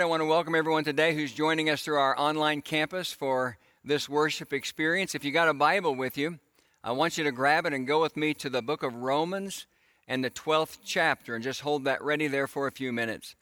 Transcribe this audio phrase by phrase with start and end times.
[0.00, 4.08] I want to welcome everyone today who's joining us through our online campus for this
[4.08, 5.14] worship experience.
[5.14, 6.38] If you got a Bible with you,
[6.82, 9.66] I want you to grab it and go with me to the book of Romans
[10.08, 13.36] and the 12th chapter and just hold that ready there for a few minutes.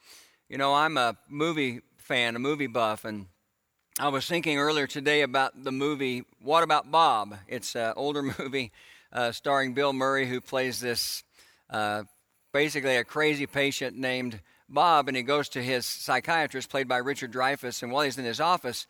[0.48, 3.26] You know, I'm a movie fan, a movie buff, and
[4.00, 7.36] I was thinking earlier today about the movie What About Bob?
[7.46, 8.72] It's an older movie
[9.12, 11.22] uh, starring Bill Murray, who plays this
[11.70, 12.02] uh,
[12.52, 14.40] basically a crazy patient named
[14.70, 17.82] Bob, and he goes to his psychiatrist, played by Richard Dreyfuss.
[17.82, 18.86] And while he's in his office,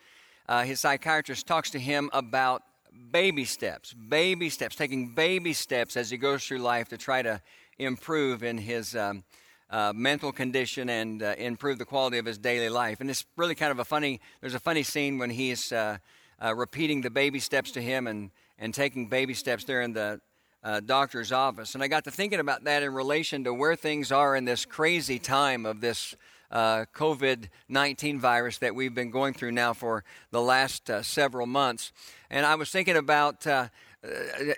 [0.48, 2.62] uh, his psychiatrist talks to him about
[3.10, 7.40] baby steps, baby steps, taking baby steps as he goes through life to try to
[7.78, 9.24] improve in his um,
[9.70, 13.00] uh, mental condition and uh, improve the quality of his daily life.
[13.00, 14.20] And it's really kind of a funny.
[14.40, 15.98] There's a funny scene when he's uh,
[16.44, 20.20] uh, repeating the baby steps to him and and taking baby steps there in the
[20.62, 21.74] uh, doctor's office.
[21.74, 24.64] And I got to thinking about that in relation to where things are in this
[24.64, 26.14] crazy time of this
[26.50, 31.46] uh, COVID 19 virus that we've been going through now for the last uh, several
[31.46, 31.92] months.
[32.28, 33.68] And I was thinking about uh,
[34.02, 34.08] uh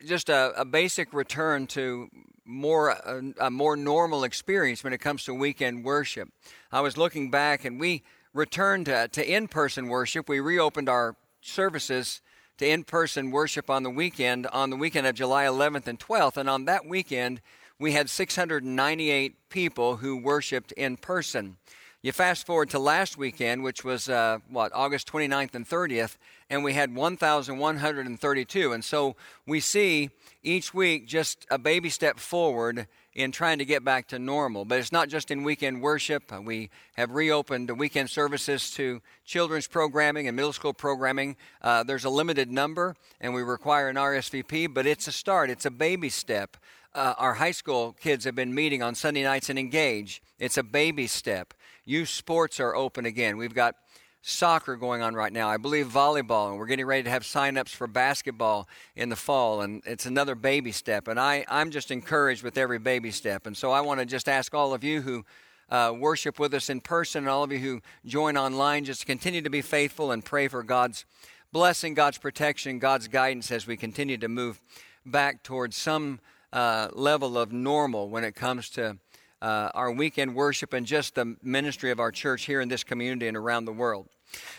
[0.06, 2.08] just a, a, basic return to
[2.44, 6.28] more a, a more normal experience when it comes to weekend worship.
[6.70, 10.28] I was looking back and we returned to, to in person worship.
[10.28, 12.22] We reopened our services
[12.62, 16.36] to in person worship on the weekend, on the weekend of July 11th and 12th.
[16.36, 17.40] And on that weekend,
[17.80, 21.56] we had 698 people who worshiped in person.
[22.02, 26.16] You fast forward to last weekend, which was uh, what August 29th and 30th,
[26.48, 28.72] and we had 1,132.
[28.72, 30.10] And so we see
[30.44, 34.64] each week just a baby step forward in trying to get back to normal.
[34.64, 36.32] But it's not just in weekend worship.
[36.32, 41.36] Uh, we have reopened the weekend services to children's programming and middle school programming.
[41.60, 45.50] Uh, there's a limited number, and we require an RSVP, but it's a start.
[45.50, 46.56] It's a baby step.
[46.94, 50.22] Uh, our high school kids have been meeting on Sunday nights and engage.
[50.38, 51.54] It's a baby step.
[51.84, 53.36] Youth sports are open again.
[53.36, 53.76] We've got
[54.22, 55.48] soccer going on right now.
[55.48, 59.60] I believe volleyball, and we're getting ready to have signups for basketball in the fall,
[59.60, 61.08] and it's another baby step.
[61.08, 63.46] And I, I'm just encouraged with every baby step.
[63.46, 65.24] And so I want to just ask all of you who
[65.68, 69.42] uh, worship with us in person and all of you who join online, just continue
[69.42, 71.04] to be faithful and pray for God's
[71.50, 74.60] blessing, God's protection, God's guidance as we continue to move
[75.04, 76.20] back towards some
[76.52, 78.98] uh, level of normal when it comes to
[79.42, 83.26] uh, our weekend worship and just the ministry of our church here in this community
[83.26, 84.08] and around the world.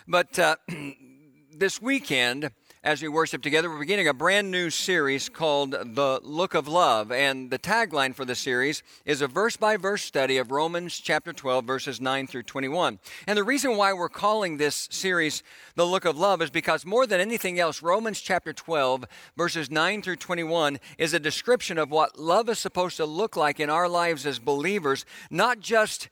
[0.07, 0.57] But uh,
[1.55, 2.51] this weekend,
[2.83, 7.13] as we worship together, we're beginning a brand new series called The Look of Love.
[7.13, 11.31] And the tagline for the series is a verse by verse study of Romans chapter
[11.31, 12.99] 12, verses 9 through 21.
[13.25, 15.43] And the reason why we're calling this series
[15.75, 19.05] The Look of Love is because more than anything else, Romans chapter 12,
[19.38, 23.61] verses 9 through 21 is a description of what love is supposed to look like
[23.61, 26.09] in our lives as believers, not just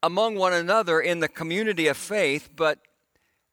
[0.00, 2.78] among one another in the community of faith, but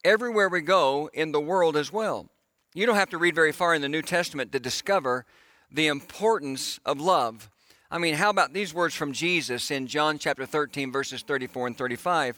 [0.03, 2.29] everywhere we go in the world as well.
[2.77, 5.25] You don't have to read very far in the New Testament to discover
[5.71, 7.49] the importance of love.
[7.89, 11.77] I mean, how about these words from Jesus in John chapter 13, verses 34 and
[11.77, 12.37] 35?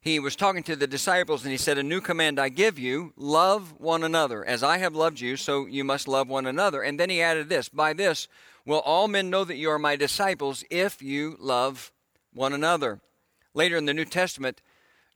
[0.00, 3.14] He was talking to the disciples and he said, A new command I give you
[3.16, 4.44] love one another.
[4.44, 6.80] As I have loved you, so you must love one another.
[6.80, 8.28] And then he added this By this
[8.64, 11.90] will all men know that you are my disciples if you love
[12.32, 13.00] one another.
[13.54, 14.62] Later in the New Testament,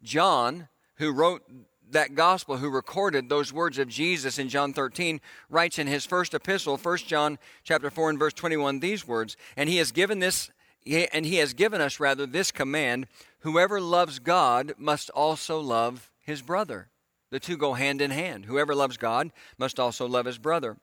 [0.03, 0.67] John,
[0.97, 1.49] who wrote
[1.91, 6.35] that gospel who recorded those words of Jesus in John 13 writes in his first
[6.35, 10.51] epistle 1 John chapter 4 and verse 21 these words and he has given this
[10.87, 13.07] and he has given us rather this command
[13.41, 16.89] whoever loves God must also love his brother.
[17.31, 18.47] The two go hand in hand.
[18.47, 20.77] Whoever loves God must also love his brother.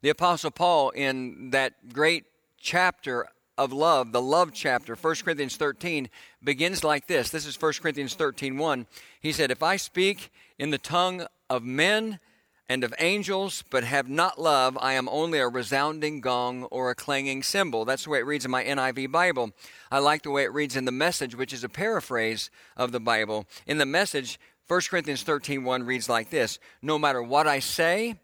[0.00, 2.24] The apostle Paul in that great
[2.58, 3.28] chapter
[3.58, 6.08] of love, the love chapter, 1 Corinthians 13,
[6.42, 7.28] begins like this.
[7.28, 8.86] This is 1 Corinthians 13 1.
[9.20, 12.20] He said, If I speak in the tongue of men
[12.68, 16.94] and of angels, but have not love, I am only a resounding gong or a
[16.94, 17.84] clanging cymbal.
[17.84, 19.50] That's the way it reads in my NIV Bible.
[19.90, 23.00] I like the way it reads in the message, which is a paraphrase of the
[23.00, 23.46] Bible.
[23.66, 24.38] In the message,
[24.68, 28.20] 1 Corinthians 13 1 reads like this No matter what I say,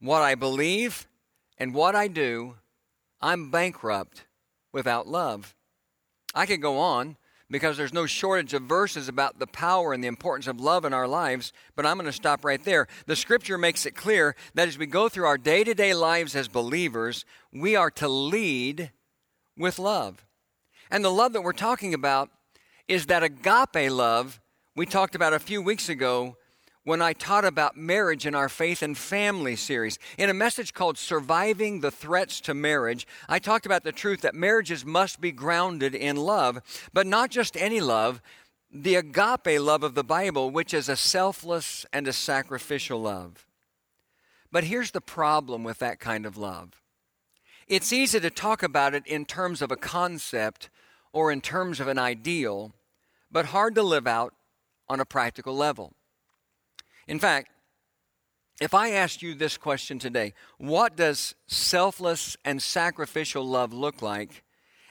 [0.00, 1.06] what I believe,
[1.58, 2.54] and what I do,
[3.20, 4.24] I'm bankrupt
[4.72, 5.54] without love.
[6.34, 7.16] I could go on
[7.50, 10.94] because there's no shortage of verses about the power and the importance of love in
[10.94, 12.86] our lives, but I'm going to stop right there.
[13.06, 16.34] The scripture makes it clear that as we go through our day to day lives
[16.34, 18.90] as believers, we are to lead
[19.56, 20.24] with love.
[20.90, 22.30] And the love that we're talking about
[22.88, 24.40] is that agape love
[24.74, 26.36] we talked about a few weeks ago
[26.84, 29.98] when I taught about marriage in our Faith and Family series.
[30.18, 34.34] In a message called Surviving the Threats to Marriage, I talked about the truth that
[34.34, 36.60] marriages must be grounded in love,
[36.92, 38.20] but not just any love.
[38.74, 43.46] the agape love of the Bible, which is a selfless and a sacrificial love.
[44.50, 46.80] But here's the problem with that kind of love
[47.68, 50.70] it's easy to talk about it in terms of a concept
[51.12, 52.72] or in terms of an ideal,
[53.30, 54.34] but hard to live out
[54.88, 55.92] on a practical level.
[57.06, 57.50] In fact,
[58.60, 64.44] if I asked you this question today, what does selfless and sacrificial love look like?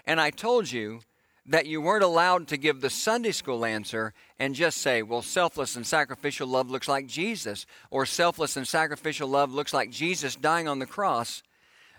[0.05, 1.01] And I told you
[1.45, 5.75] that you weren't allowed to give the Sunday school answer and just say, well, selfless
[5.75, 10.67] and sacrificial love looks like Jesus, or selfless and sacrificial love looks like Jesus dying
[10.67, 11.41] on the cross,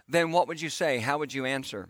[0.09, 0.99] then what would you say?
[0.99, 1.89] How would you answer?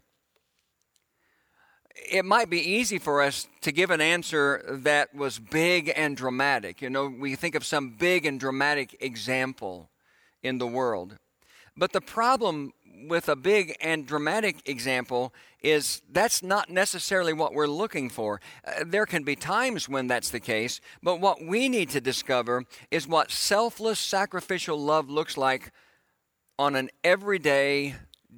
[1.94, 6.80] It might be easy for us to give an answer that was big and dramatic.
[6.80, 9.90] You know, we think of some big and dramatic example
[10.42, 11.18] in the world.
[11.76, 12.72] But the problem
[13.08, 18.40] with a big and dramatic example is that's not necessarily what we're looking for.
[18.64, 22.64] Uh, there can be times when that's the case, but what we need to discover
[22.90, 25.72] is what selfless sacrificial love looks like
[26.58, 27.94] on an everyday,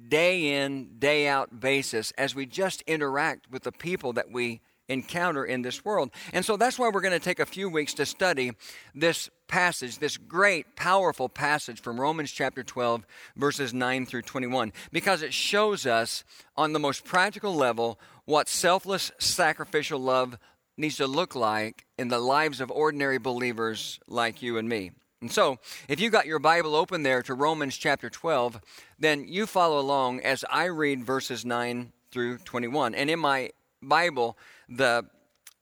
[0.09, 5.43] day in, day out basis as we just interact with the people that we encounter
[5.43, 6.11] in this world.
[6.33, 8.51] And so that's why we're going to take a few weeks to study
[8.93, 13.05] this passage, this great, powerful passage from Romans chapter 12,
[13.35, 16.23] verses 9 through 21, because it shows us
[16.55, 20.37] on the most practical level what selfless, sacrificial love
[20.77, 24.91] needs to look like in the lives of ordinary believers like you and me.
[25.25, 25.57] And so,
[25.87, 28.61] if you got your Bible open there to Romans chapter 12,
[28.99, 32.93] then you follow along as I read verses 9 through 21.
[32.93, 33.49] And in my
[33.81, 34.37] Bible,
[34.69, 35.07] the,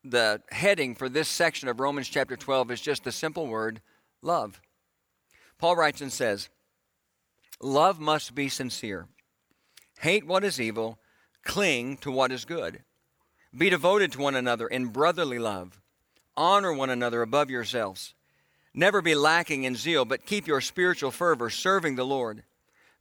[0.04, 3.80] the heading for this section of Romans chapter 12 is just the simple word
[4.22, 4.60] love.
[5.60, 6.50] Paul writes and says,
[7.62, 9.08] Love must be sincere.
[10.02, 11.00] Hate what is evil,
[11.46, 12.84] cling to what is good.
[13.58, 15.80] Be devoted to one another in brotherly love.
[16.36, 18.14] Honor one another above yourselves.
[18.74, 22.44] Never be lacking in zeal, but keep your spiritual fervor serving the Lord.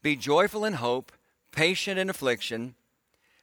[0.03, 1.13] Be joyful in hope,
[1.51, 2.75] patient in affliction,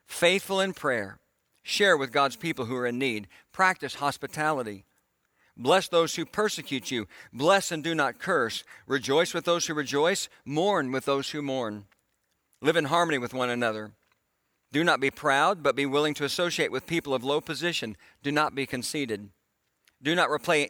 [0.05, 1.19] faithful in prayer.
[1.63, 3.27] Share with God's people who are in need.
[3.51, 4.85] Practice hospitality.
[5.57, 7.05] Bless those who persecute you.
[7.33, 8.63] Bless and do not curse.
[8.87, 10.29] Rejoice with those who rejoice.
[10.45, 11.85] Mourn with those who mourn.
[12.61, 13.91] Live in harmony with one another.
[14.71, 17.97] Do not be proud, but be willing to associate with people of low position.
[18.23, 19.29] Do not be conceited.
[20.01, 20.69] Do not repay,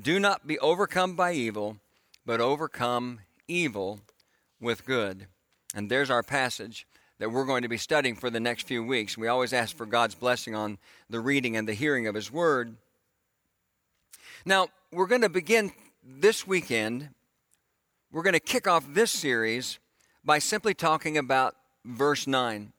[0.00, 1.76] Do not be overcome by evil,
[2.24, 4.00] but overcome evil
[4.60, 5.26] with good.
[5.74, 6.86] And there's our passage
[7.18, 9.18] that we're going to be studying for the next few weeks.
[9.18, 10.78] We always ask for God's blessing on
[11.10, 12.76] the reading and the hearing of His Word.
[14.44, 15.72] Now, we're going to begin
[16.02, 17.10] this weekend.
[18.10, 19.78] We're going to kick off this series
[20.24, 21.54] by simply talking about
[21.84, 22.72] verse 9.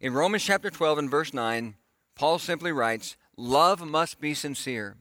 [0.00, 1.74] In Romans chapter 12 and verse 9,
[2.14, 4.96] Paul simply writes, Love must be sincere,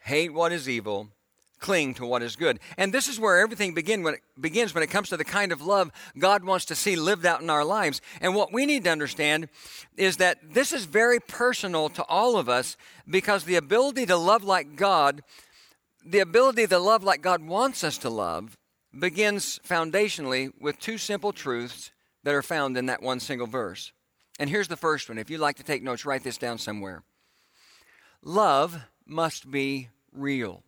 [0.00, 1.10] hate what is evil
[1.60, 2.58] cling to what is good.
[2.76, 5.52] And this is where everything begin when it begins when it comes to the kind
[5.52, 8.00] of love God wants to see lived out in our lives.
[8.20, 9.48] And what we need to understand
[9.96, 12.76] is that this is very personal to all of us
[13.08, 15.22] because the ability to love like God,
[16.04, 18.56] the ability to love like God wants us to love,
[18.98, 21.92] begins foundationally with two simple truths
[22.24, 23.92] that are found in that one single verse.
[24.38, 25.18] And here's the first one.
[25.18, 27.02] If you'd like to take notes, write this down somewhere.
[28.22, 30.62] Love must be real.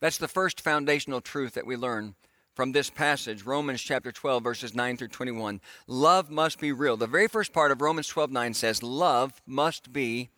[0.00, 2.14] That's the first foundational truth that we learn
[2.54, 5.60] from this passage, Romans chapter 12, verses 9 through 21.
[5.86, 6.96] Love must be real.
[6.96, 10.30] The very first part of Romans 12, 9 says, Love must be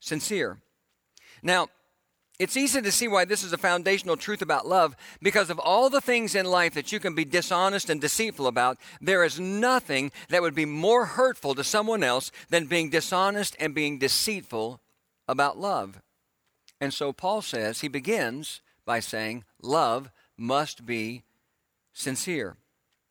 [0.00, 0.58] sincere.
[1.42, 1.68] Now,
[2.38, 5.88] it's easy to see why this is a foundational truth about love because of all
[5.88, 8.78] the things in life that you can be dishonest and deceitful about.
[9.00, 13.74] There is nothing that would be more hurtful to someone else than being dishonest and
[13.74, 14.80] being deceitful
[15.28, 16.00] about love.
[16.82, 21.22] And so Paul says, he begins by saying love must be
[21.92, 22.56] sincere.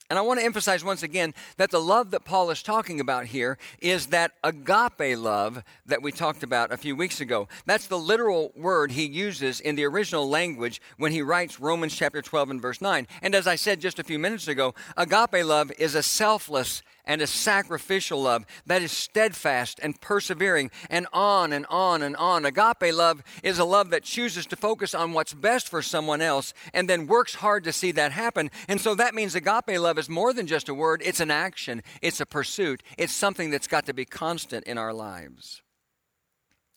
[0.09, 3.27] And I want to emphasize once again that the love that Paul is talking about
[3.27, 7.47] here is that agape love that we talked about a few weeks ago.
[7.65, 12.21] That's the literal word he uses in the original language when he writes Romans chapter
[12.21, 13.07] 12 and verse 9.
[13.21, 17.21] And as I said just a few minutes ago, agape love is a selfless and
[17.21, 22.45] a sacrificial love that is steadfast and persevering and on and on and on.
[22.45, 26.53] Agape love is a love that chooses to focus on what's best for someone else
[26.73, 28.49] and then works hard to see that happen.
[28.67, 31.81] And so that means agape love is more than just a word, it's an action,
[32.01, 35.61] it's a pursuit, it's something that's got to be constant in our lives.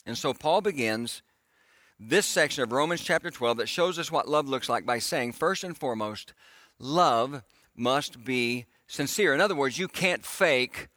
[0.06, 1.22] And so Paul begins
[1.98, 5.32] this section of Romans chapter 12 that shows us what love looks like by saying,
[5.32, 6.34] first and foremost,
[6.78, 7.42] love
[7.76, 9.34] must be sincere.
[9.34, 10.88] In other words, you can't fake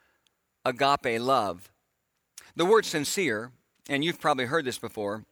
[0.63, 1.71] agape love.
[2.55, 3.51] The word sincere,
[3.89, 5.25] and you've probably heard this before,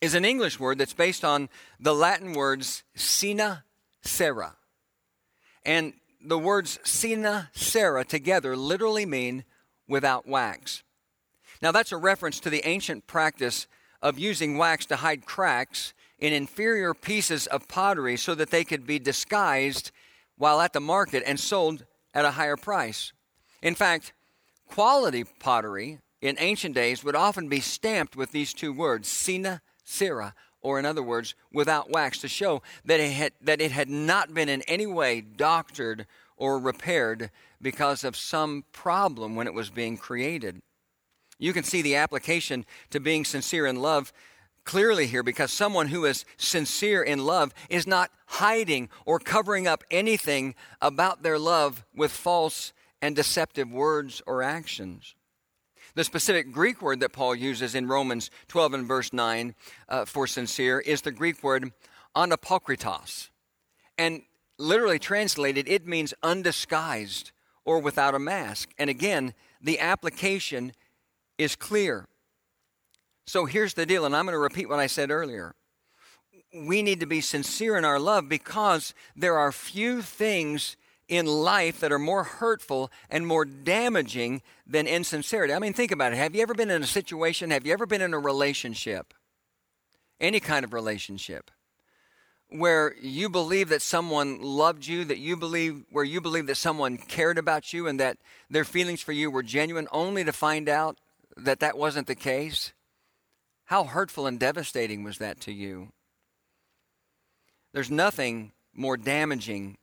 [0.00, 1.48] is an English word that's based on
[1.80, 3.62] the Latin words sine
[4.02, 4.56] cera.
[5.64, 9.44] And the words sine cera together literally mean
[9.88, 10.82] without wax.
[11.62, 13.66] Now, that's a reference to the ancient practice
[14.02, 18.86] of using wax to hide cracks in inferior pieces of pottery so that they could
[18.86, 19.90] be disguised
[20.36, 23.12] while at the market and sold at a higher price.
[23.62, 24.12] In fact,
[24.68, 30.34] quality pottery in ancient days would often be stamped with these two words, sine cera,
[30.60, 34.32] or in other words, without wax, to show that it had, that it had not
[34.32, 39.96] been in any way doctored or repaired because of some problem when it was being
[39.96, 40.60] created.
[41.38, 44.12] You can see the application to being sincere in love
[44.64, 49.84] clearly here because someone who is sincere in love is not hiding or covering up
[49.90, 55.14] anything about their love with false and deceptive words or actions.
[55.94, 59.54] The specific Greek word that Paul uses in Romans 12 and verse 9
[59.88, 61.72] uh, for sincere is the Greek word
[62.16, 63.28] anapokritos.
[63.96, 64.22] And
[64.58, 67.30] literally translated, it means undisguised
[67.64, 68.70] or without a mask.
[68.78, 70.72] And again, the application
[71.38, 72.06] is clear.
[73.26, 75.54] So here's the deal, and I'm going to repeat what I said earlier.
[76.54, 80.76] We need to be sincere in our love because there are few things
[81.08, 85.52] in life that are more hurtful and more damaging than insincerity.
[85.52, 86.16] I mean, think about it.
[86.16, 89.14] Have you ever been in a situation, have you ever been in a relationship,
[90.20, 91.50] any kind of relationship,
[92.50, 96.98] where you believe that someone loved you, that you believe, where you believe that someone
[96.98, 100.98] cared about you and that their feelings for you were genuine, only to find out
[101.36, 102.72] that that wasn't the case?
[103.74, 105.88] How hurtful and devastating was that to you?
[107.72, 109.78] There's nothing more damaging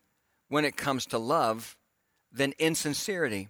[0.48, 1.76] when it comes to love
[2.32, 3.50] than insincerity.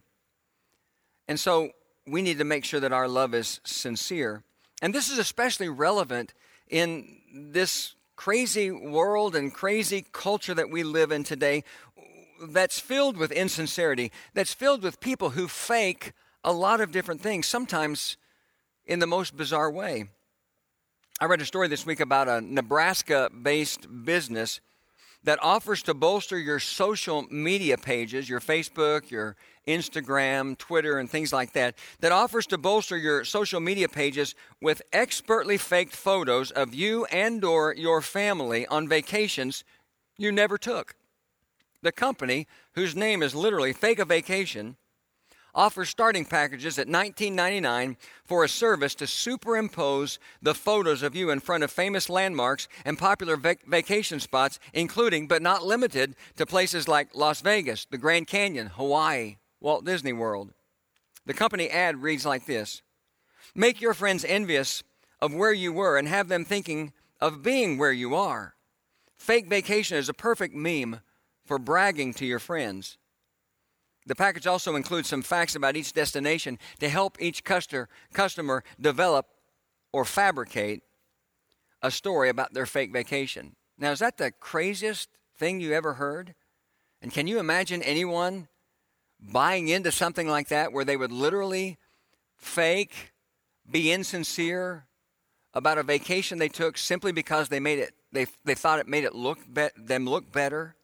[1.27, 1.69] And so
[2.07, 4.41] we need to make sure that our love is sincere.
[4.81, 6.33] And this is especially relevant
[6.67, 11.63] in this crazy world and crazy culture that we live in today
[12.49, 17.45] that's filled with insincerity, that's filled with people who fake a lot of different things,
[17.45, 18.17] sometimes
[18.87, 20.09] in the most bizarre way.
[21.21, 24.59] I read a story this week about a Nebraska based business
[25.23, 29.35] that offers to bolster your social media pages, your Facebook, your
[29.67, 34.81] Instagram, Twitter, and things like that, that offers to bolster your social media pages with
[34.91, 39.63] expertly faked photos of you and or your family on vacations
[40.17, 40.95] you never took.
[41.83, 44.75] The company, whose name is literally Fake a Vacation,
[45.53, 51.39] offers starting packages at $19.99 for a service to superimpose the photos of you in
[51.39, 56.87] front of famous landmarks and popular vac- vacation spots, including but not limited to places
[56.87, 60.53] like Las Vegas, the Grand Canyon, Hawaii, Walt Disney World.
[61.25, 62.81] The company ad reads like this
[63.53, 64.83] Make your friends envious
[65.21, 68.55] of where you were and have them thinking of being where you are.
[69.17, 71.01] Fake vacation is a perfect meme
[71.45, 72.97] for bragging to your friends.
[74.05, 79.27] The package also includes some facts about each destination to help each customer, customer develop
[79.93, 80.81] or fabricate
[81.81, 83.55] a story about their fake vacation.
[83.77, 86.35] Now, is that the craziest thing you ever heard?
[87.01, 88.47] And can you imagine anyone
[89.19, 91.77] buying into something like that where they would literally
[92.37, 93.13] fake,
[93.69, 94.85] be insincere
[95.53, 99.03] about a vacation they took simply because they made it they, they thought it made
[99.03, 100.75] it look be- them look better?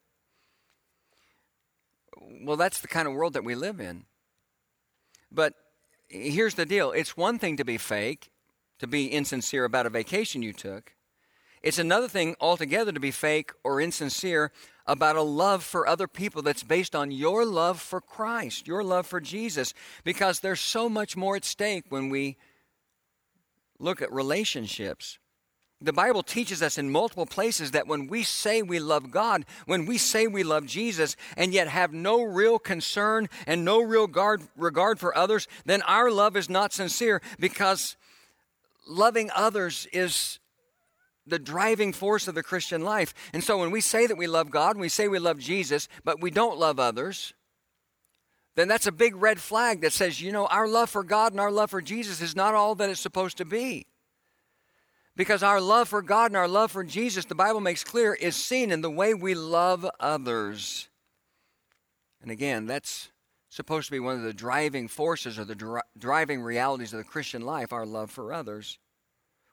[2.44, 4.06] Well, that's the kind of world that we live in.
[5.32, 5.54] But
[6.08, 8.32] here's the deal it's one thing to be fake,
[8.80, 10.94] to be insincere about a vacation you took.
[11.64, 14.52] It's another thing altogether to be fake or insincere
[14.86, 19.06] about a love for other people that's based on your love for Christ, your love
[19.06, 22.38] for Jesus, because there's so much more at stake when we
[23.80, 25.20] look at relationships.
[25.80, 29.86] The Bible teaches us in multiple places that when we say we love God, when
[29.86, 34.42] we say we love Jesus, and yet have no real concern and no real guard,
[34.56, 37.96] regard for others, then our love is not sincere because
[38.88, 40.40] loving others is
[41.28, 43.14] the driving force of the Christian life.
[43.32, 45.88] And so when we say that we love God, and we say we love Jesus,
[46.04, 47.34] but we don't love others,
[48.56, 51.40] then that's a big red flag that says, you know, our love for God and
[51.40, 53.86] our love for Jesus is not all that it's supposed to be.
[55.18, 58.36] Because our love for God and our love for Jesus, the Bible makes clear, is
[58.36, 60.88] seen in the way we love others.
[62.22, 63.10] And again, that's
[63.50, 67.04] supposed to be one of the driving forces or the dri- driving realities of the
[67.04, 68.78] Christian life, our love for others.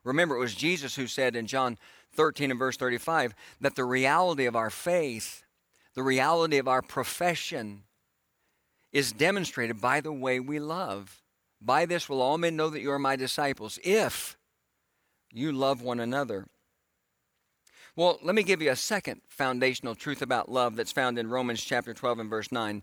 [0.04, 1.78] Remember, it was Jesus who said in John
[2.12, 5.44] 13 and verse 35 that the reality of our faith,
[5.94, 7.84] the reality of our profession,
[8.92, 11.22] is demonstrated by the way we love.
[11.58, 14.36] By this will all men know that you are my disciples, if
[15.34, 16.46] you love one another.
[17.96, 21.62] Well, let me give you a second foundational truth about love that's found in Romans
[21.62, 22.82] chapter 12 and verse 9.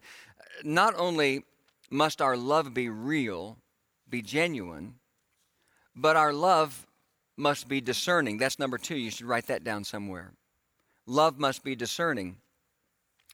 [0.63, 1.43] Not only
[1.89, 3.57] must our love be real,
[4.09, 4.95] be genuine,
[5.95, 6.85] but our love
[7.37, 8.37] must be discerning.
[8.37, 8.95] That's number two.
[8.95, 10.33] You should write that down somewhere.
[11.05, 12.37] Love must be discerning.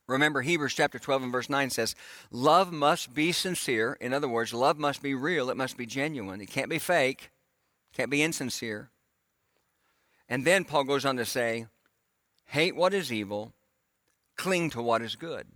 [0.08, 1.96] Remember, Hebrews chapter 12 and verse 9 says,
[2.32, 3.98] Love must be sincere.
[4.00, 5.50] In other words, love must be real.
[5.50, 6.40] It must be genuine.
[6.40, 7.32] It can't be fake,
[7.92, 8.90] it can't be insincere.
[10.30, 11.68] And then Paul goes on to say,
[12.48, 13.54] Hate what is evil,
[14.38, 15.48] cling to what is good.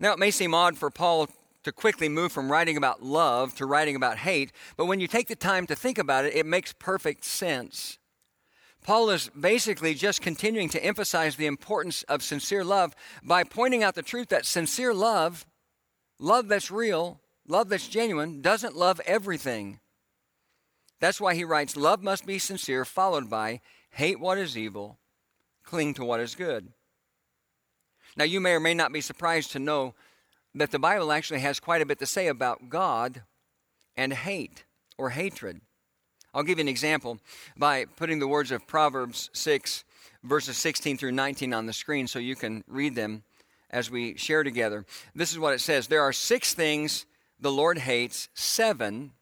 [0.00, 1.28] Now, it may seem odd for Paul
[1.64, 5.28] to quickly move from writing about love to writing about hate, but when you take
[5.28, 7.98] the time to think about it, it makes perfect sense.
[8.82, 13.94] Paul is basically just continuing to emphasize the importance of sincere love by pointing out
[13.94, 15.46] the truth that sincere love,
[16.18, 19.80] love that's real, love that's genuine, doesn't love everything.
[21.00, 24.98] That's why he writes, Love must be sincere, followed by, Hate what is evil,
[25.64, 26.68] cling to what is good.
[28.16, 29.94] Now, you may or may not be surprised to know
[30.54, 33.22] that the Bible actually has quite a bit to say about God
[33.96, 34.64] and hate
[34.96, 35.60] or hatred.
[36.34, 37.18] I'll give you an example
[37.56, 39.84] by putting the words of Proverbs 6,
[40.22, 43.22] verses 16 through 19 on the screen so you can read them
[43.70, 44.84] as we share together.
[45.14, 47.06] This is what it says There are six things
[47.40, 49.12] the Lord hates, seven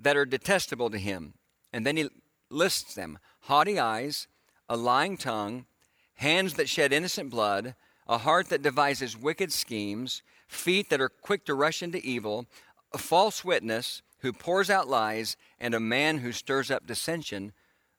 [0.00, 1.34] that are detestable to him.
[1.72, 2.08] And then he
[2.50, 4.26] lists them haughty eyes,
[4.68, 5.66] a lying tongue,
[6.14, 7.74] hands that shed innocent blood,
[8.06, 12.46] a heart that devises wicked schemes, feet that are quick to rush into evil,
[12.92, 17.52] a false witness who pours out lies, and a man who stirs up dissension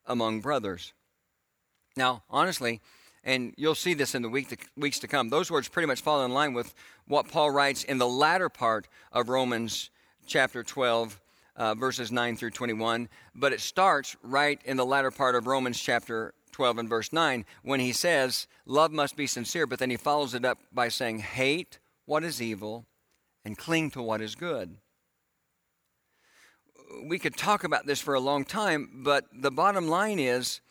[0.05, 0.93] among brothers.
[1.95, 2.81] Now, honestly,
[3.23, 6.01] and you'll see this in the week to, weeks to come, those words pretty much
[6.01, 6.73] fall in line with
[7.07, 9.89] what Paul writes in the latter part of Romans
[10.27, 11.19] chapter 12,
[11.55, 13.09] uh, verses 9 through 21.
[13.33, 17.45] But it starts right in the latter part of Romans chapter 12 and verse 9
[17.63, 21.19] when he says, Love must be sincere, but then he follows it up by saying,
[21.19, 22.85] Hate what is evil
[23.43, 24.77] and cling to what is good.
[27.03, 30.61] We could talk about this for a long time, but the bottom line is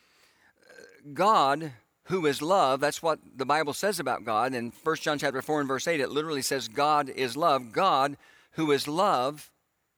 [1.13, 1.73] God,
[2.05, 4.55] who is love, that's what the Bible says about God.
[4.55, 7.73] In 1 John chapter 4 and verse 8, it literally says God is love.
[7.73, 8.17] God,
[8.53, 9.51] who is love,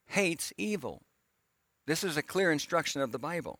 [0.06, 1.02] hates evil.
[1.86, 3.58] This is a clear instruction of the Bible.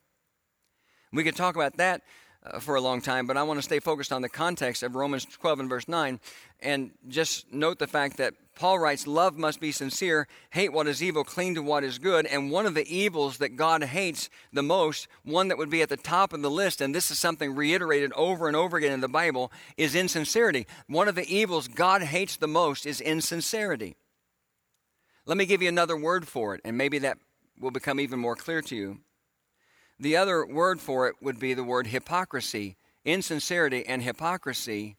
[1.12, 2.02] We could talk about that
[2.42, 4.96] uh, for a long time, but I want to stay focused on the context of
[4.96, 6.20] Romans 12 and verse 9
[6.60, 11.02] and just note the fact that Paul writes, Love must be sincere, hate what is
[11.02, 12.26] evil, cling to what is good.
[12.26, 15.88] And one of the evils that God hates the most, one that would be at
[15.88, 19.00] the top of the list, and this is something reiterated over and over again in
[19.00, 20.66] the Bible, is insincerity.
[20.86, 23.96] One of the evils God hates the most is insincerity.
[25.26, 27.18] Let me give you another word for it, and maybe that
[27.58, 28.98] will become even more clear to you.
[29.98, 32.76] The other word for it would be the word hypocrisy.
[33.04, 34.96] Insincerity and hypocrisy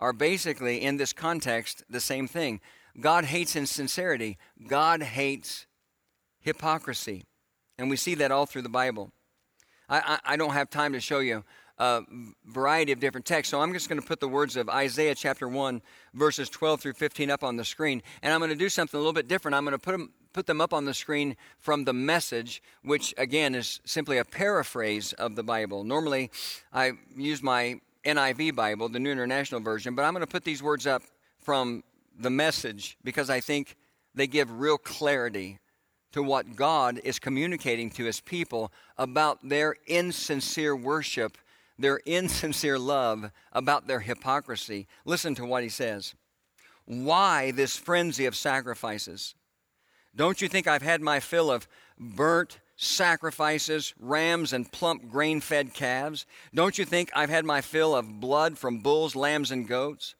[0.00, 2.60] are basically, in this context, the same thing.
[3.00, 5.66] God hates insincerity, God hates
[6.40, 7.24] hypocrisy.
[7.78, 9.12] And we see that all through the Bible.
[9.88, 11.44] I, I, I don't have time to show you
[11.78, 12.02] a
[12.46, 15.48] variety of different texts, so I'm just going to put the words of Isaiah chapter
[15.48, 15.82] 1,
[16.14, 18.02] verses 12 through 15 up on the screen.
[18.22, 19.54] And I'm going to do something a little bit different.
[19.54, 23.14] I'm going to put them put them up on the screen from the message, which
[23.18, 25.84] again is simply a paraphrase of the Bible.
[25.84, 26.30] Normally,
[26.72, 30.62] I use my NIV Bible, the New International Version, but I'm going to put these
[30.62, 31.02] words up
[31.38, 31.84] from
[32.18, 33.76] the message because I think
[34.14, 35.58] they give real clarity
[36.12, 41.38] to what God is communicating to his people about their insincere worship,
[41.82, 44.86] their insincere love, about their hypocrisy.
[45.04, 46.14] Listen to what he says.
[46.84, 49.34] Why this frenzy of sacrifices?
[50.14, 51.66] Don't you think I've had my fill of
[51.98, 56.26] burnt sacrifices, rams, and plump grain fed calves?
[56.52, 60.14] Don't you think I've had my fill of blood from bulls, lambs, and goats?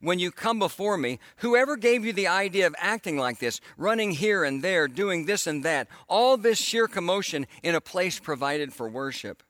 [0.00, 4.10] When you come before me, whoever gave you the idea of acting like this, running
[4.10, 8.72] here and there, doing this and that, all this sheer commotion in a place provided
[8.72, 9.42] for worship?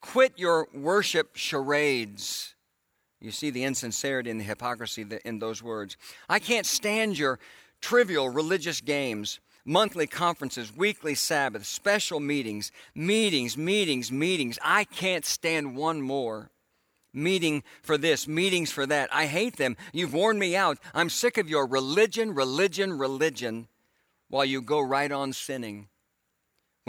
[0.00, 2.54] Quit your worship charades.
[3.20, 5.96] You see the insincerity and the hypocrisy in those words.
[6.28, 7.38] I can't stand your
[7.80, 14.58] trivial religious games, monthly conferences, weekly Sabbaths, special meetings, meetings, meetings, meetings.
[14.62, 16.50] I can't stand one more.
[17.12, 19.12] Meeting for this, meetings for that.
[19.12, 19.76] I hate them.
[19.92, 20.78] You've worn me out.
[20.94, 23.66] I'm sick of your religion, religion, religion,
[24.28, 25.88] while you go right on sinning.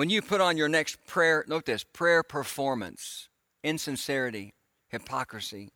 [0.02, 3.30] When you put on your next prayer, note this prayer performance,
[3.64, 4.56] insincerity,
[4.90, 5.70] hypocrisy.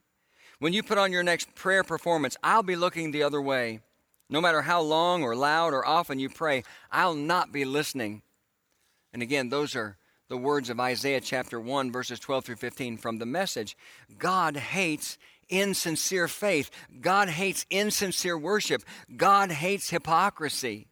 [0.57, 3.81] When you put on your next prayer performance, I'll be looking the other way.
[4.27, 8.23] No matter how long or loud or often you pray, I'll not be listening.
[9.13, 9.95] And again, those are
[10.27, 13.77] the words of Isaiah chapter 1, verses 12 through 15 from the message.
[14.17, 16.71] God hates insincere faith.
[16.99, 18.81] God hates insincere worship.
[19.15, 20.87] God hates hypocrisy.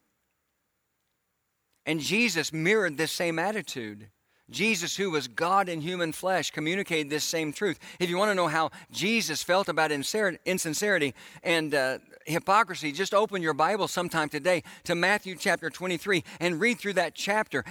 [1.86, 4.10] And Jesus mirrored this same attitude.
[4.50, 7.80] Jesus, who was God in human flesh, communicated this same truth.
[8.00, 13.42] If you want to know how Jesus felt about insincerity and uh, hypocrisy, just open
[13.42, 17.64] your Bible sometime today to Matthew chapter 23 and read through that chapter.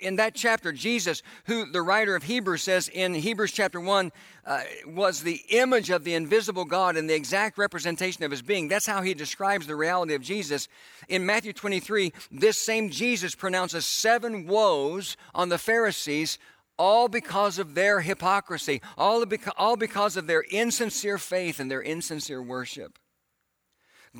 [0.00, 4.12] In that chapter, Jesus, who the writer of Hebrews says in Hebrews chapter 1,
[4.46, 8.68] uh, was the image of the invisible God and the exact representation of his being.
[8.68, 10.68] That's how he describes the reality of Jesus.
[11.08, 16.38] In Matthew 23, this same Jesus pronounces seven woes on the Pharisees
[16.78, 19.24] all because of their hypocrisy, all,
[19.56, 22.98] all because of their insincere faith and their insincere worship.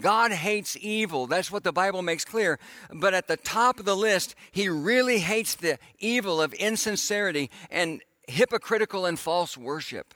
[0.01, 1.27] God hates evil.
[1.27, 2.59] That's what the Bible makes clear.
[2.93, 8.03] But at the top of the list, he really hates the evil of insincerity and
[8.27, 10.15] hypocritical and false worship.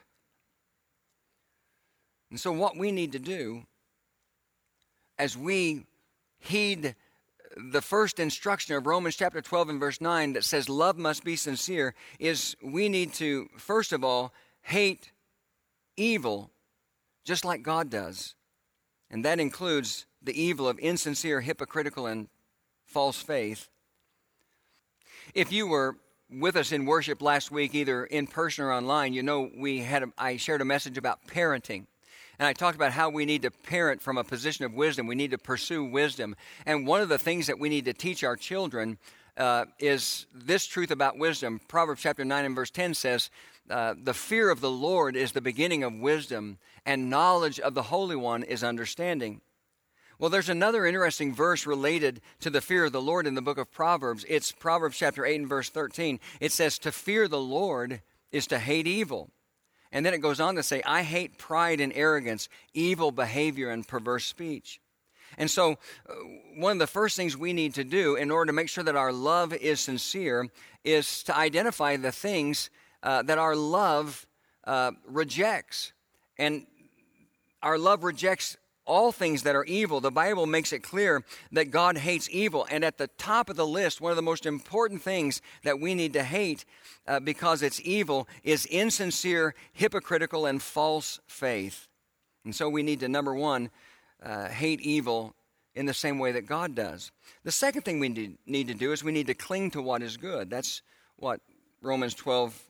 [2.31, 3.63] And so, what we need to do
[5.19, 5.87] as we
[6.39, 6.95] heed
[7.57, 11.37] the first instruction of Romans chapter 12 and verse 9 that says love must be
[11.37, 15.13] sincere is we need to, first of all, hate
[15.97, 16.51] evil
[17.25, 18.35] just like God does.
[19.11, 22.29] And that includes the evil of insincere, hypocritical, and
[22.85, 23.69] false faith.
[25.35, 25.97] If you were
[26.31, 30.03] with us in worship last week, either in person or online, you know we had
[30.03, 31.87] a, I shared a message about parenting.
[32.39, 35.07] And I talked about how we need to parent from a position of wisdom.
[35.07, 36.37] We need to pursue wisdom.
[36.67, 38.99] And one of the things that we need to teach our children
[39.39, 41.61] uh, is this truth about wisdom.
[41.69, 43.31] Proverbs chapter 9 and verse 10 says,
[43.71, 47.85] uh, The fear of the Lord is the beginning of wisdom, and knowledge of the
[47.85, 49.41] Holy One is understanding.
[50.19, 53.59] Well, there's another interesting verse related to the fear of the Lord in the book
[53.59, 54.25] of Proverbs.
[54.29, 56.19] It's Proverbs chapter 8 and verse 13.
[56.41, 59.31] It says, To fear the Lord is to hate evil.
[59.93, 63.87] And then it goes on to say, I hate pride and arrogance, evil behavior, and
[63.87, 64.81] perverse speech.
[65.37, 66.15] And so, uh,
[66.57, 68.97] one of the first things we need to do in order to make sure that
[68.97, 70.49] our love is sincere
[70.85, 72.71] is to identify the things
[73.03, 74.27] uh, that our love
[74.65, 75.93] uh, rejects.
[76.39, 76.67] And
[77.63, 78.57] our love rejects
[78.89, 80.01] all things that are evil.
[80.01, 82.67] The Bible makes it clear that God hates evil.
[82.71, 85.95] And at the top of the list, one of the most important things that we
[85.95, 86.65] need to hate
[87.07, 91.87] uh, because it's evil is insincere, hypocritical, and false faith.
[92.45, 93.71] And so we need to, number one,
[94.23, 95.35] uh, hate evil
[95.75, 97.13] in the same way that God does.
[97.45, 100.17] The second thing we need to do is we need to cling to what is
[100.17, 100.51] good.
[100.51, 100.83] That's
[101.17, 101.41] what
[101.83, 102.61] Romans 12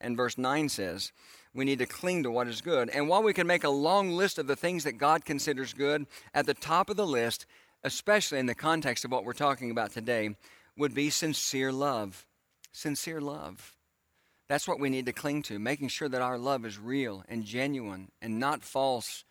[0.00, 1.12] and verse 9 says
[1.54, 2.90] we need to cling to what is good.
[2.90, 6.06] And while we can make a long list of the things that God considers good,
[6.34, 7.46] at the top of the list,
[7.84, 10.36] especially in the context of what we're talking about today,
[10.76, 12.26] would be sincere love.
[12.72, 13.76] Sincere love.
[14.48, 17.44] That's what we need to cling to, making sure that our love is real and
[17.44, 19.24] genuine and not false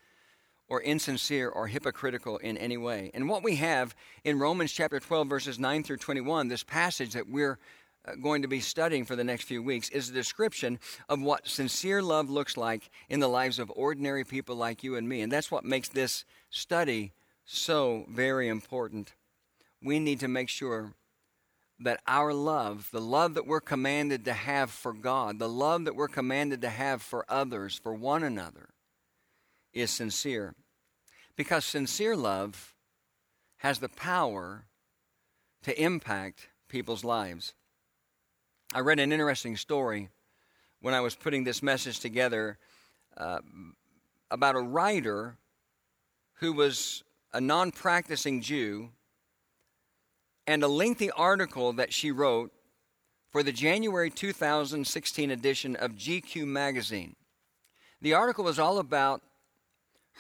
[0.68, 3.12] or insincere or hypocritical in any way.
[3.14, 7.30] And what we have in Romans chapter 12, verses 9 through 21, this passage that
[7.30, 7.60] we're
[8.06, 11.48] uh, going to be studying for the next few weeks is a description of what
[11.48, 15.22] sincere love looks like in the lives of ordinary people like you and me.
[15.22, 17.14] And that's what makes this study
[17.46, 19.14] so very important.
[19.82, 20.94] We need to make sure
[21.80, 25.96] that our love, the love that we're commanded to have for God, the love that
[25.96, 28.70] we're commanded to have for others, for one another,
[29.74, 30.56] is sincere.
[31.36, 32.76] Because sincere love
[33.58, 34.66] has the power
[35.64, 37.54] to impact people's lives.
[38.74, 40.10] I read an interesting story
[40.82, 42.58] when I was putting this message together
[43.16, 43.40] uh,
[44.30, 45.38] about a writer
[46.40, 48.90] who was a non practicing Jew
[50.46, 52.52] and a lengthy article that she wrote
[53.30, 57.16] for the January 2016 edition of GQ magazine.
[58.02, 59.22] The article was all about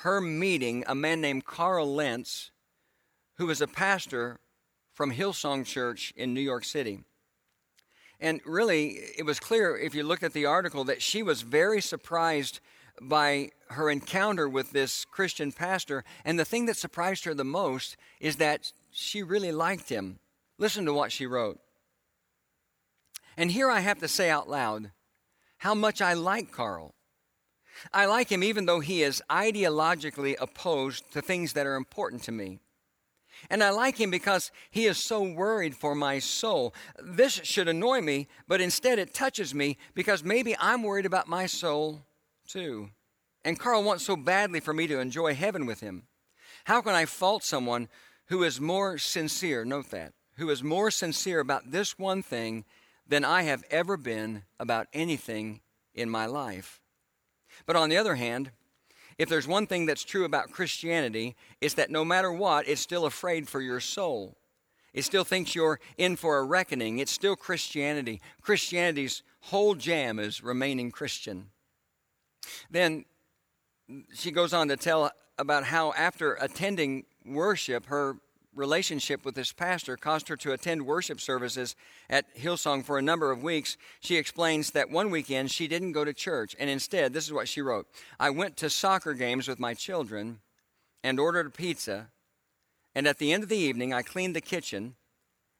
[0.01, 2.51] her meeting a man named Carl Lentz,
[3.35, 4.39] who was a pastor
[4.93, 7.03] from Hillsong Church in New York City.
[8.19, 11.81] And really, it was clear if you looked at the article that she was very
[11.81, 12.59] surprised
[13.01, 16.03] by her encounter with this Christian pastor.
[16.23, 20.19] And the thing that surprised her the most is that she really liked him.
[20.57, 21.59] Listen to what she wrote.
[23.35, 24.91] And here I have to say out loud
[25.57, 26.93] how much I like Carl.
[27.91, 32.31] I like him even though he is ideologically opposed to things that are important to
[32.31, 32.59] me.
[33.49, 36.73] And I like him because he is so worried for my soul.
[37.01, 41.45] This should annoy me, but instead it touches me because maybe I'm worried about my
[41.45, 42.03] soul
[42.47, 42.89] too.
[43.43, 46.03] And Carl wants so badly for me to enjoy heaven with him.
[46.65, 47.89] How can I fault someone
[48.27, 52.63] who is more sincere, note that, who is more sincere about this one thing
[53.05, 55.59] than I have ever been about anything
[55.93, 56.79] in my life?
[57.65, 58.51] But on the other hand,
[59.17, 63.05] if there's one thing that's true about Christianity, it's that no matter what, it's still
[63.05, 64.35] afraid for your soul.
[64.93, 66.99] It still thinks you're in for a reckoning.
[66.99, 68.21] It's still Christianity.
[68.41, 71.49] Christianity's whole jam is remaining Christian.
[72.69, 73.05] Then
[74.13, 78.17] she goes on to tell about how, after attending worship, her
[78.55, 81.75] relationship with this pastor caused her to attend worship services
[82.09, 83.77] at Hillsong for a number of weeks.
[83.99, 87.47] She explains that one weekend she didn't go to church, and instead, this is what
[87.47, 87.87] she wrote
[88.19, 90.39] I went to soccer games with my children
[91.03, 92.09] and ordered a pizza,
[92.95, 94.95] and at the end of the evening, I cleaned the kitchen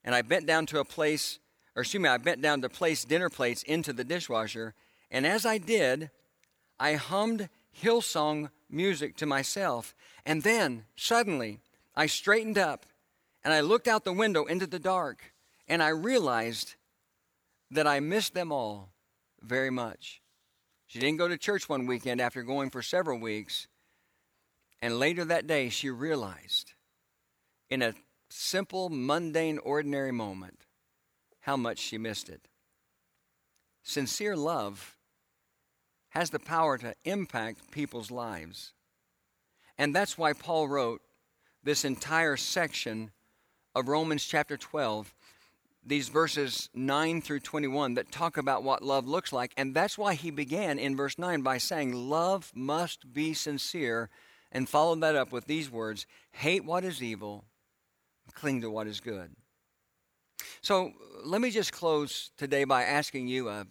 [0.04, 1.38] and I bent down to a place,
[1.74, 4.74] or excuse me, I bent down to place dinner plates into the dishwasher,
[5.10, 6.10] and as I did,
[6.78, 7.48] I hummed
[7.82, 9.94] Hillsong music to myself,
[10.26, 11.60] and then suddenly,
[11.96, 12.86] I straightened up
[13.44, 15.32] and I looked out the window into the dark
[15.68, 16.74] and I realized
[17.70, 18.90] that I missed them all
[19.40, 20.20] very much.
[20.86, 23.66] She didn't go to church one weekend after going for several weeks.
[24.80, 26.72] And later that day, she realized
[27.70, 27.94] in a
[28.28, 30.66] simple, mundane, ordinary moment
[31.40, 32.48] how much she missed it.
[33.82, 34.96] Sincere love
[36.10, 38.72] has the power to impact people's lives.
[39.76, 41.02] And that's why Paul wrote
[41.64, 43.10] this entire section
[43.74, 45.14] of Romans chapter 12,
[45.84, 49.52] these verses 9 through 21 that talk about what love looks like.
[49.56, 54.10] And that's why he began in verse 9 by saying, Love must be sincere,
[54.52, 57.44] and followed that up with these words Hate what is evil,
[58.34, 59.30] cling to what is good.
[60.60, 60.92] So
[61.24, 63.66] let me just close today by asking you a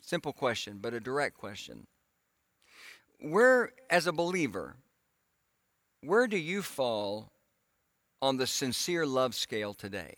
[0.00, 1.86] simple question, but a direct question.
[3.20, 4.76] Where, as a believer,
[6.02, 7.30] where do you fall
[8.20, 10.14] on the sincere love scale today?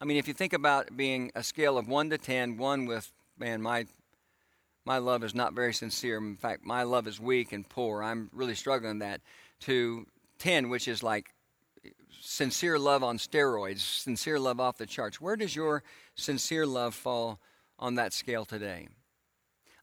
[0.00, 3.12] I mean, if you think about being a scale of 1 to 10, 1 with,
[3.38, 3.86] man, my,
[4.84, 6.18] my love is not very sincere.
[6.18, 8.02] In fact, my love is weak and poor.
[8.02, 9.20] I'm really struggling that.
[9.60, 10.06] To
[10.38, 11.26] 10, which is like
[12.20, 15.20] sincere love on steroids, sincere love off the charts.
[15.20, 15.84] Where does your
[16.16, 17.38] sincere love fall
[17.78, 18.88] on that scale today?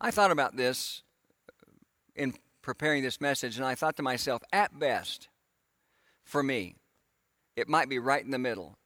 [0.02, 1.04] I thought about this
[2.16, 2.34] in
[2.70, 5.28] preparing this message, and I thought to myself, at best,
[6.24, 6.76] for me,
[7.56, 8.78] it might be right in the middle.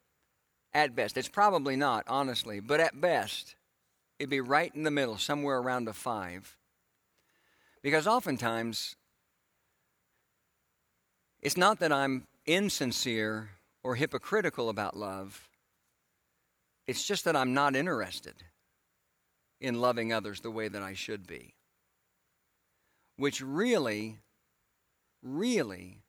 [0.74, 1.18] At best.
[1.18, 3.58] It's probably not, honestly, but at best,
[4.18, 6.56] it'd be right in the middle, somewhere around a five.
[7.82, 8.96] Because oftentimes,
[11.42, 13.50] it's not that I'm insincere
[13.84, 15.50] or hypocritical about love,
[16.88, 18.36] it's just that I'm not interested
[19.60, 21.54] in loving others the way that I should be
[23.18, 24.20] which really,
[25.22, 26.04] really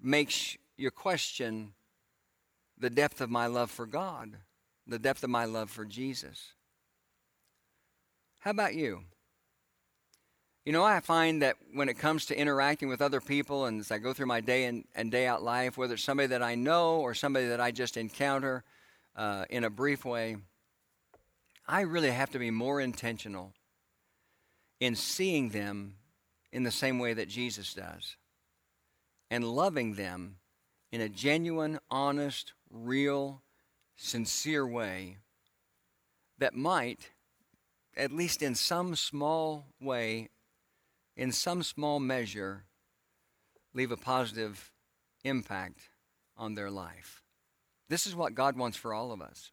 [0.00, 1.72] makes you question
[2.78, 4.36] the depth of my love for God,
[4.86, 6.52] the depth of my love for Jesus.
[8.38, 9.02] How about you?
[10.64, 13.90] You know, I find that when it comes to interacting with other people and as
[13.90, 16.54] I go through my day in and day out life, whether it's somebody that I
[16.54, 18.64] know or somebody that I just encounter
[19.16, 20.36] uh, in a brief way,
[21.66, 23.54] I really have to be more intentional
[24.78, 25.94] in seeing them
[26.52, 28.16] in the same way that Jesus does
[29.30, 30.36] and loving them
[30.90, 33.42] in a genuine, honest, real,
[33.96, 35.18] sincere way
[36.38, 37.10] that might,
[37.96, 40.28] at least in some small way,
[41.16, 42.64] in some small measure,
[43.74, 44.72] leave a positive
[45.24, 45.90] impact
[46.36, 47.22] on their life.
[47.88, 49.50] This is what God wants for all of us.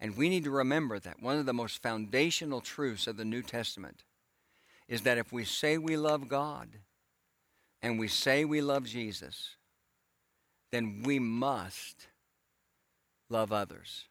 [0.00, 3.42] And we need to remember that one of the most foundational truths of the New
[3.42, 4.04] Testament
[4.88, 6.68] is that if we say we love God
[7.82, 9.56] and we say we love Jesus,
[10.72, 12.08] then we must
[13.28, 14.04] love others.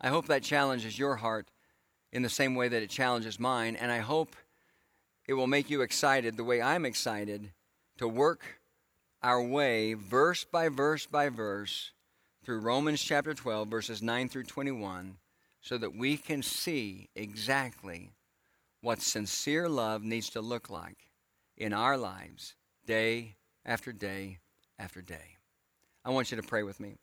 [0.00, 1.48] I hope that challenges your heart
[2.12, 4.36] in the same way that it challenges mine, and I hope
[5.26, 7.52] it will make you excited the way I'm excited
[7.98, 8.60] to work
[9.22, 11.92] our way verse by verse by verse
[12.44, 15.16] through Romans chapter 12, verses 9 through 21,
[15.60, 18.12] so that we can see exactly
[18.80, 21.10] what sincere love needs to look like
[21.56, 22.54] in our lives
[22.86, 24.38] day after day
[24.78, 25.36] after day.
[26.04, 26.96] I want you to pray with me.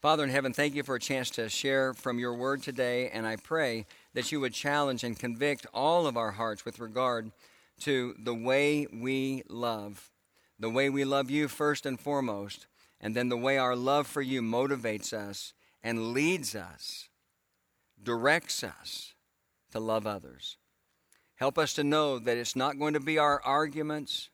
[0.00, 3.26] Father in heaven, thank you for a chance to share from your word today, and
[3.26, 7.32] I pray that you would challenge and convict all of our hearts with regard
[7.80, 10.10] to the way we love,
[10.58, 12.66] the way we love you first and foremost,
[13.00, 17.08] and then the way our love for you motivates us and leads us,
[18.02, 19.14] directs us
[19.72, 20.58] to love others.
[21.36, 24.30] Help us to know that it's not going to be our arguments.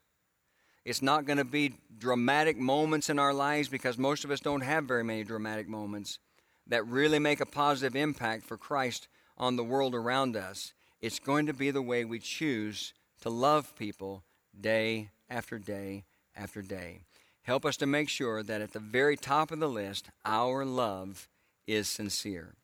[0.85, 4.63] It's not going to be dramatic moments in our lives because most of us don't
[4.63, 6.19] have very many dramatic moments
[6.67, 10.73] that really make a positive impact for Christ on the world around us.
[11.01, 14.23] It's going to be the way we choose to love people
[14.59, 16.05] day after day
[16.37, 17.01] after day.
[17.43, 21.29] Help us to make sure that at the very top of the list, our love
[21.67, 22.55] is sincere.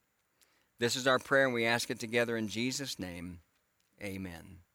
[0.78, 3.40] This is our prayer, and we ask it together in Jesus' name.
[4.02, 4.65] Amen.